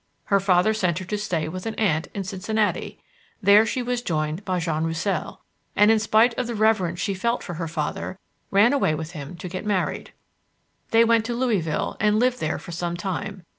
Her 0.23 0.39
father 0.39 0.73
sent 0.73 0.97
her 0.97 1.05
to 1.05 1.17
stay 1.19 1.47
with 1.47 1.67
an 1.67 1.75
aunt 1.75 2.07
in 2.15 2.23
Cincinnati. 2.23 2.99
There 3.39 3.67
she 3.67 3.83
was 3.83 4.01
joined 4.01 4.43
by 4.43 4.57
Jean 4.57 4.83
Roussel 4.83 5.41
and, 5.75 5.91
in 5.91 5.99
spite 5.99 6.33
of 6.39 6.47
the 6.47 6.55
reverence 6.55 6.99
she 6.99 7.13
felt 7.13 7.43
for 7.43 7.53
her 7.53 7.67
father, 7.67 8.17
ran 8.49 8.73
away 8.73 8.95
with 8.95 9.11
him 9.11 9.35
to 9.37 9.47
get 9.47 9.63
married. 9.63 10.11
They 10.89 11.03
went 11.03 11.23
to 11.25 11.35
Louisville 11.35 11.97
and 11.99 12.19
lived 12.19 12.39
there 12.39 12.57
for 12.57 12.71
some 12.71 12.97
time. 12.97 13.43